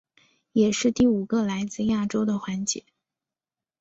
[0.53, 2.83] 也是第五个来自亚洲的环姐。